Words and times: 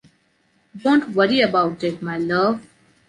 Don’t 0.75 1.09
worry 1.09 1.41
about 1.41 1.83
it, 1.83 2.01
my 2.01 2.17
love. 2.17 2.65